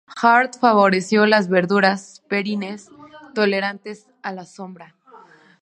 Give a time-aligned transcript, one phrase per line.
[0.19, 2.89] Hart favoreció las verduras perennes
[3.35, 4.95] tolerantes a la sombra.